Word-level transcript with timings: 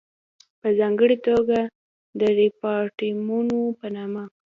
په 0.61 0.67
ځانګړې 0.79 1.17
توګه 1.27 1.59
د 2.19 2.21
ریپارټیمنټو 2.39 3.61
په 3.79 3.87
نامه 3.95 4.23
وو. 4.27 4.31